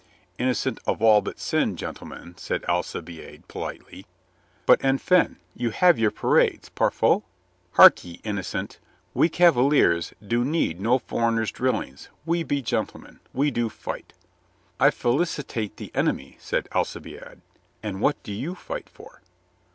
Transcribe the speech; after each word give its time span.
"Innocent 0.39 0.79
of 0.87 0.99
all 1.03 1.21
but 1.21 1.37
sin, 1.39 1.75
gentlemen," 1.75 2.33
said 2.35 2.63
Alci 2.67 3.01
biade 3.01 3.47
politely. 3.47 4.07
"But, 4.65 4.83
enfin, 4.83 5.35
you 5.55 5.69
have 5.69 5.99
your 5.99 6.09
parades, 6.09 6.69
parfois?" 6.69 7.21
"Hark 7.73 8.03
'e, 8.03 8.19
innocent. 8.23 8.79
We 9.13 9.29
Cavaliers 9.29 10.15
do 10.25 10.43
need 10.43 10.81
no 10.81 10.97
for 10.97 11.21
eigners' 11.29 11.53
drillings. 11.53 12.09
We 12.25 12.41
be 12.41 12.63
gentlemen. 12.63 13.19
We 13.31 13.51
do 13.51 13.69
fight." 13.69 14.13
"I 14.79 14.89
felicitate 14.89 15.77
the 15.77 15.91
enemy," 15.93 16.35
said 16.39 16.67
Alcibiade. 16.71 17.41
"And 17.83 18.01
what 18.01 18.23
do 18.23 18.33
you 18.33 18.55
fight 18.55 18.89
for?" 18.89 19.21